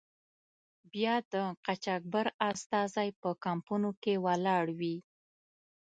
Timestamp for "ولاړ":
4.25-4.65